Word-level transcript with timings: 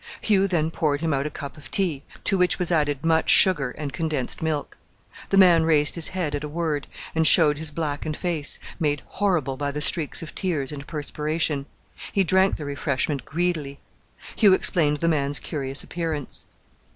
Hugh 0.19 0.47
then 0.47 0.71
poured 0.71 1.01
him 1.01 1.13
out 1.13 1.27
a 1.27 1.29
cup 1.29 1.57
of 1.57 1.69
tea, 1.69 2.01
to 2.23 2.35
which 2.35 2.57
was 2.57 2.71
added 2.71 3.05
much 3.05 3.29
sugar 3.29 3.69
and 3.69 3.93
condensed 3.93 4.41
milk. 4.41 4.75
The 5.29 5.37
man 5.37 5.61
raised 5.61 5.93
his 5.93 6.07
head 6.07 6.33
at 6.33 6.43
a 6.43 6.49
word, 6.49 6.87
and 7.13 7.27
showed 7.27 7.59
his 7.59 7.69
blackened 7.69 8.17
face, 8.17 8.57
made 8.79 9.03
horrible 9.05 9.57
by 9.57 9.69
the 9.69 9.79
streaks 9.79 10.23
of 10.23 10.33
tears 10.33 10.71
and 10.71 10.87
perspiration. 10.87 11.67
He 12.11 12.23
drank 12.23 12.57
the 12.57 12.65
refreshment 12.65 13.25
greedily. 13.25 13.77
Hugh 14.35 14.53
explained 14.55 15.01
the 15.01 15.07
man's 15.07 15.37
curious 15.37 15.83
appearance. 15.83 16.45